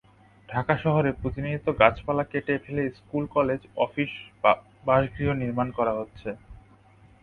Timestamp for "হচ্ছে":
5.93-6.29